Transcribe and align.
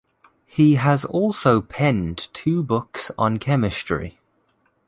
He 0.47 0.77
has 0.77 1.05
also 1.05 1.61
penned 1.61 2.29
two 2.33 2.63
books 2.63 3.11
on 3.19 3.37
Chemistry. 3.37 4.17